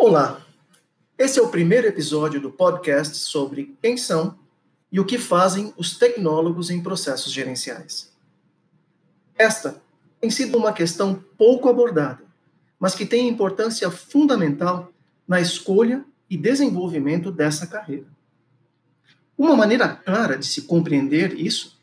[0.00, 0.46] Olá,
[1.18, 4.38] esse é o primeiro episódio do podcast sobre quem são
[4.92, 8.12] e o que fazem os tecnólogos em processos gerenciais.
[9.36, 9.82] Esta
[10.20, 12.22] tem sido uma questão pouco abordada,
[12.78, 14.92] mas que tem importância fundamental
[15.26, 18.06] na escolha e desenvolvimento dessa carreira.
[19.36, 21.76] Uma maneira clara de se compreender isso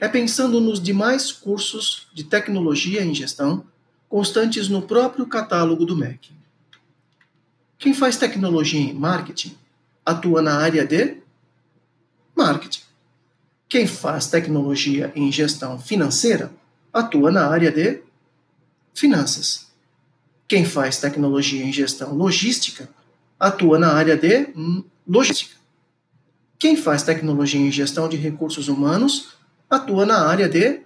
[0.00, 3.66] é pensando nos demais cursos de tecnologia em gestão
[4.08, 6.38] constantes no próprio catálogo do MEC.
[7.78, 9.56] Quem faz tecnologia em marketing
[10.04, 11.18] atua na área de
[12.36, 12.82] marketing.
[13.68, 16.50] Quem faz tecnologia em gestão financeira
[16.92, 18.02] atua na área de
[18.92, 19.68] finanças.
[20.48, 22.88] Quem faz tecnologia em gestão logística
[23.38, 24.48] atua na área de
[25.06, 25.54] logística.
[26.58, 29.34] Quem faz tecnologia em gestão de recursos humanos
[29.70, 30.80] atua na área de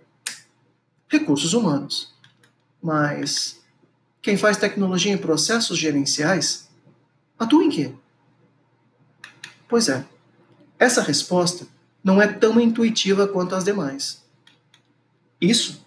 [1.09, 2.13] recursos humanos.
[2.83, 3.63] Mas
[4.21, 6.71] quem faz tecnologia em processos gerenciais
[7.43, 7.93] Atua em quê?
[9.69, 10.05] Pois é,
[10.79, 11.67] essa resposta
[12.05, 14.23] não é tão intuitiva quanto as demais.
[15.41, 15.85] Isso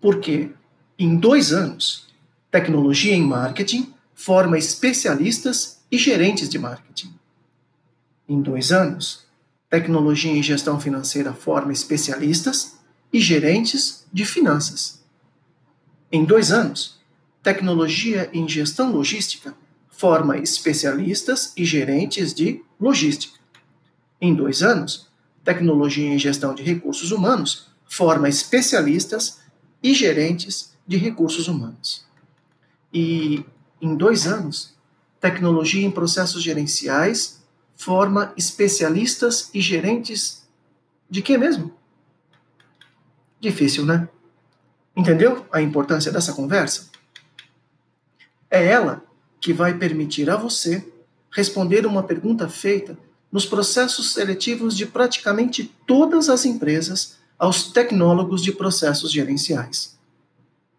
[0.00, 0.50] porque,
[0.98, 2.08] em dois anos,
[2.50, 7.14] tecnologia em marketing forma especialistas e gerentes de marketing.
[8.28, 9.28] Em dois anos,
[9.70, 12.80] tecnologia em gestão financeira forma especialistas
[13.12, 15.00] e gerentes de finanças.
[16.10, 16.98] Em dois anos,
[17.44, 19.54] tecnologia em gestão logística
[19.96, 23.38] forma especialistas e gerentes de logística.
[24.20, 25.06] Em dois anos,
[25.42, 29.40] Tecnologia em Gestão de Recursos Humanos forma especialistas
[29.82, 32.04] e gerentes de recursos humanos.
[32.92, 33.44] E
[33.80, 34.74] em dois anos,
[35.20, 37.42] Tecnologia em Processos Gerenciais
[37.76, 40.46] forma especialistas e gerentes
[41.08, 41.72] de quê mesmo?
[43.40, 44.08] Difícil, né?
[44.96, 46.90] Entendeu a importância dessa conversa?
[48.50, 49.05] É ela
[49.40, 50.86] que vai permitir a você
[51.30, 52.98] responder uma pergunta feita
[53.30, 59.98] nos processos seletivos de praticamente todas as empresas aos tecnólogos de processos gerenciais.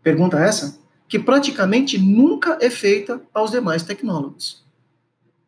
[0.01, 4.63] Pergunta essa que praticamente nunca é feita aos demais tecnólogos.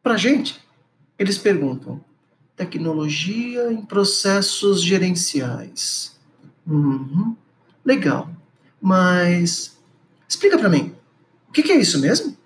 [0.01, 0.59] Para gente,
[1.17, 1.99] eles perguntam:
[2.55, 6.17] tecnologia em processos gerenciais.
[6.67, 7.35] Uhum,
[7.83, 8.29] legal,
[8.81, 9.77] mas
[10.27, 10.93] explica para mim,
[11.47, 12.37] o que, que é isso mesmo?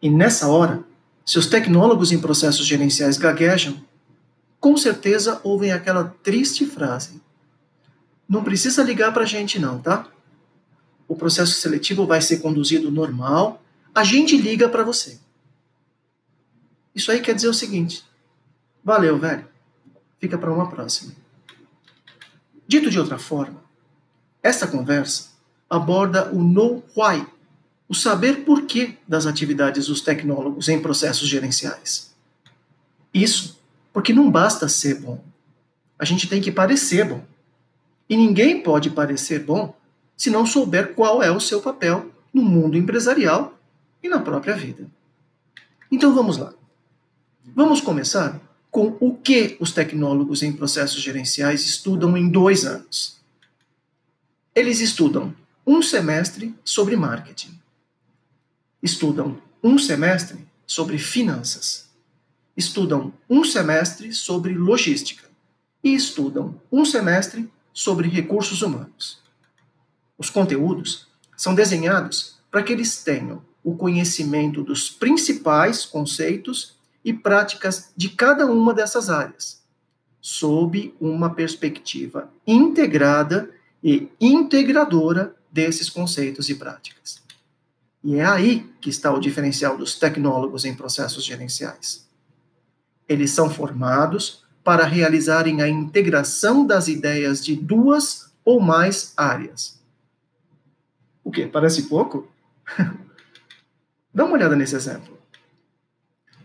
[0.00, 0.84] E nessa hora,
[1.24, 3.76] se os tecnólogos em processos gerenciais gaguejam,
[4.60, 7.20] com certeza ouvem aquela triste frase:
[8.28, 10.06] Não precisa ligar para a gente, não, tá?
[11.06, 13.62] O processo seletivo vai ser conduzido normal,
[13.94, 15.18] a gente liga para você.
[16.94, 18.04] Isso aí quer dizer o seguinte:
[18.82, 19.46] Valeu, velho.
[20.20, 21.12] Fica para uma próxima.
[22.66, 23.62] Dito de outra forma,
[24.42, 25.30] esta conversa
[25.70, 27.26] aborda o know why
[27.88, 32.12] o saber porquê das atividades dos tecnólogos em processos gerenciais.
[33.12, 33.58] Isso
[33.92, 35.24] porque não basta ser bom.
[35.98, 37.24] A gente tem que parecer bom.
[38.08, 39.74] E ninguém pode parecer bom
[40.16, 43.58] se não souber qual é o seu papel no mundo empresarial
[44.02, 44.86] e na própria vida.
[45.90, 46.52] Então vamos lá.
[47.54, 48.38] Vamos começar
[48.70, 53.16] com o que os tecnólogos em processos gerenciais estudam em dois anos.
[54.54, 55.34] Eles estudam
[55.66, 57.58] um semestre sobre marketing
[58.82, 61.88] estudam um semestre sobre finanças,
[62.56, 65.28] estudam um semestre sobre logística
[65.82, 69.20] e estudam um semestre sobre recursos humanos.
[70.16, 71.06] Os conteúdos
[71.36, 78.46] são desenhados para que eles tenham o conhecimento dos principais conceitos e práticas de cada
[78.46, 79.62] uma dessas áreas,
[80.20, 83.50] sob uma perspectiva integrada
[83.82, 87.22] e integradora desses conceitos e práticas.
[88.02, 92.08] E é aí que está o diferencial dos tecnólogos em processos gerenciais.
[93.08, 99.80] Eles são formados para realizarem a integração das ideias de duas ou mais áreas.
[101.24, 101.46] O que?
[101.46, 102.28] Parece pouco?
[104.14, 105.18] Dá uma olhada nesse exemplo.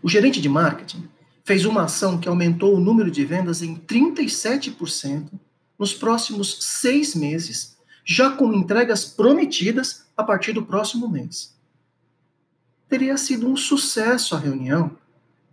[0.02, 1.08] O gerente de marketing
[1.44, 5.30] fez uma ação que aumentou o número de vendas em 37%
[5.78, 7.73] nos próximos seis meses,
[8.04, 11.54] já com entregas prometidas a partir do próximo mês.
[12.88, 14.96] Teria sido um sucesso a reunião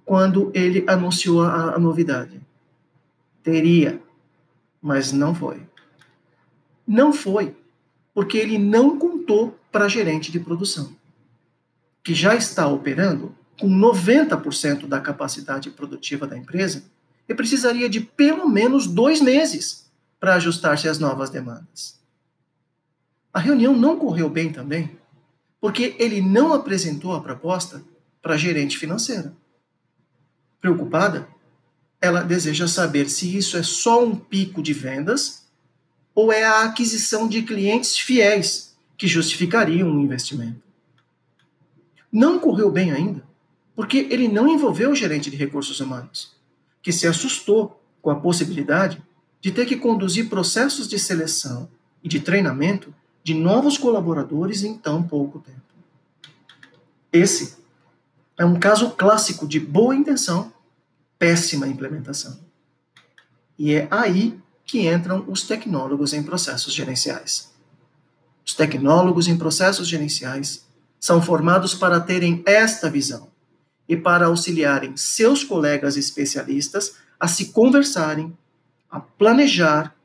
[0.03, 2.41] quando ele anunciou a, a novidade.
[3.41, 4.01] Teria,
[4.81, 5.61] mas não foi.
[6.85, 7.55] Não foi,
[8.13, 10.93] porque ele não contou para a gerente de produção,
[12.03, 16.83] que já está operando com 90% da capacidade produtiva da empresa
[17.29, 19.89] e precisaria de pelo menos dois meses
[20.19, 22.00] para ajustar-se às novas demandas.
[23.33, 24.97] A reunião não correu bem também,
[25.59, 27.83] porque ele não apresentou a proposta
[28.21, 29.33] para gerente financeira.
[30.59, 31.27] Preocupada,
[31.99, 35.45] ela deseja saber se isso é só um pico de vendas
[36.13, 40.61] ou é a aquisição de clientes fiéis que justificariam um investimento.
[42.11, 43.23] Não correu bem ainda,
[43.75, 46.35] porque ele não envolveu o gerente de recursos humanos,
[46.81, 49.01] que se assustou com a possibilidade
[49.39, 51.69] de ter que conduzir processos de seleção
[52.03, 55.61] e de treinamento de novos colaboradores em tão pouco tempo.
[57.11, 57.57] Esse
[58.37, 60.51] é um caso clássico de boa intenção,
[61.19, 62.39] péssima implementação.
[63.57, 67.51] E é aí que entram os tecnólogos em processos gerenciais.
[68.45, 70.65] Os tecnólogos em processos gerenciais
[70.99, 73.29] são formados para terem esta visão
[73.87, 78.35] e para auxiliarem seus colegas especialistas a se conversarem,
[78.89, 79.95] a planejar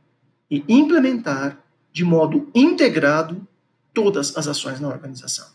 [0.50, 1.58] e implementar
[1.96, 3.48] de modo integrado
[3.94, 5.46] todas as ações na organização.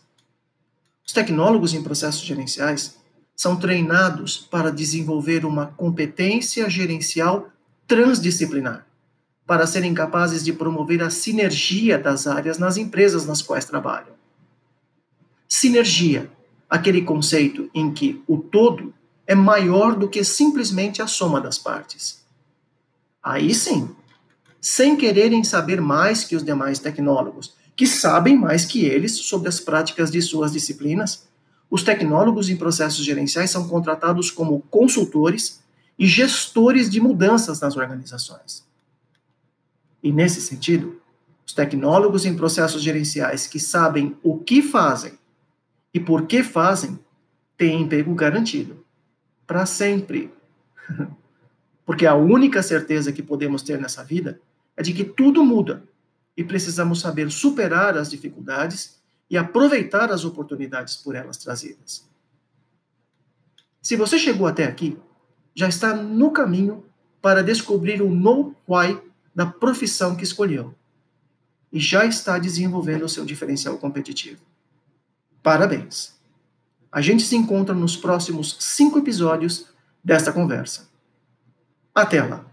[1.06, 2.96] Os tecnólogos em processos gerenciais
[3.36, 7.48] são treinados para desenvolver uma competência gerencial
[7.86, 8.84] transdisciplinar,
[9.46, 14.14] para serem capazes de promover a sinergia das áreas nas empresas nas quais trabalham.
[15.46, 16.28] Sinergia,
[16.68, 18.92] aquele conceito em que o todo
[19.28, 22.20] é maior do que simplesmente a soma das partes.
[23.22, 23.94] Aí sim,
[24.62, 29.58] sem quererem saber mais que os demais tecnólogos, que sabem mais que eles sobre as
[29.58, 31.26] práticas de suas disciplinas,
[31.68, 35.60] os tecnólogos em processos gerenciais são contratados como consultores
[35.98, 38.64] e gestores de mudanças nas organizações.
[40.00, 41.00] E nesse sentido,
[41.44, 45.18] os tecnólogos em processos gerenciais que sabem o que fazem
[45.92, 47.00] e por que fazem
[47.56, 48.84] têm emprego garantido
[49.44, 50.32] para sempre.
[51.84, 54.40] Porque a única certeza que podemos ter nessa vida
[54.76, 55.82] é de que tudo muda
[56.36, 62.08] e precisamos saber superar as dificuldades e aproveitar as oportunidades por elas trazidas.
[63.80, 64.98] Se você chegou até aqui,
[65.54, 66.84] já está no caminho
[67.20, 69.00] para descobrir o know-why
[69.34, 70.74] da profissão que escolheu
[71.72, 74.42] e já está desenvolvendo o seu diferencial competitivo.
[75.42, 76.20] Parabéns!
[76.90, 79.66] A gente se encontra nos próximos cinco episódios
[80.04, 80.88] desta conversa.
[81.94, 82.51] Até lá!